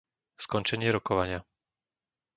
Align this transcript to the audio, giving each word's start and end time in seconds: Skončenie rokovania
Skončenie 0.45 0.89
rokovania 0.97 1.39